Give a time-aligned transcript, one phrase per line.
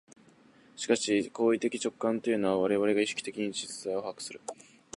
[0.75, 4.41] しかし行為的直観というのは、我々が意識的に実在を把握する、